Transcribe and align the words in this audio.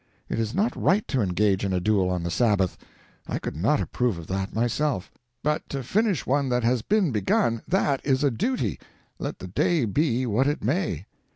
It 0.29 0.39
is 0.39 0.55
not 0.55 0.75
right 0.75 1.07
to 1.09 1.21
engage 1.21 1.63
in 1.63 1.73
a 1.73 1.79
duel 1.79 2.09
on 2.09 2.23
the 2.23 2.31
Sabbath 2.31 2.75
I 3.27 3.37
could 3.37 3.55
not 3.55 3.79
approve 3.79 4.17
of 4.17 4.25
that 4.25 4.51
myself; 4.51 5.11
but 5.43 5.69
to 5.69 5.83
finish 5.83 6.25
one 6.25 6.49
that 6.49 6.63
has 6.63 6.81
been 6.81 7.11
begun 7.11 7.61
that 7.67 8.03
is 8.03 8.23
a 8.23 8.31
duty, 8.31 8.79
let 9.19 9.37
the 9.37 9.47
day 9.47 9.85
be 9.85 10.25
what 10.25 10.47
it 10.47 10.63
may." 10.63 11.05